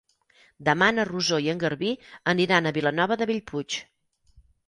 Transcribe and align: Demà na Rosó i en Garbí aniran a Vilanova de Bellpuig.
Demà 0.69 0.85
na 0.99 1.03
Rosó 1.09 1.37
i 1.47 1.51
en 1.53 1.59
Garbí 1.65 1.91
aniran 2.35 2.69
a 2.69 2.73
Vilanova 2.79 3.19
de 3.23 3.27
Bellpuig. 3.33 3.77